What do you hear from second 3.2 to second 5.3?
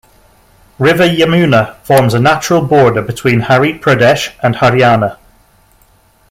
Harit Pradesh and Haryana.